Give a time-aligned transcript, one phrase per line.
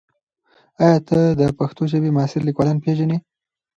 [0.83, 3.17] ایا ته د پښتو ژبې معاصر لیکوالان پېژنې؟